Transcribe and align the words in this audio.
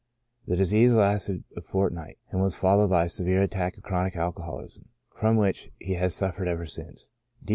The 0.47 0.55
disease 0.55 0.93
lasted 0.93 1.43
a 1.55 1.61
fortnight, 1.61 2.17
and 2.31 2.41
was 2.41 2.55
followed 2.55 2.89
by 2.89 3.05
a 3.05 3.07
severe 3.09 3.43
attack 3.43 3.77
of 3.77 3.83
chronic 3.83 4.15
alcoholism, 4.15 4.89
from 5.13 5.37
which 5.37 5.69
he 5.77 5.93
has 5.93 6.15
suffered 6.15 6.47
ever 6.47 6.65
since. 6.65 7.11